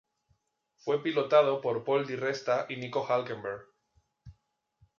[0.79, 3.67] Fue pilotado por Paul di Resta y Nico Hülkenberg.